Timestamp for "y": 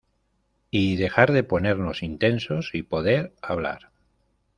0.71-0.95, 2.73-2.81